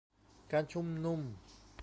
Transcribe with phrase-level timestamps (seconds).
[0.51, 1.19] การชุมนุม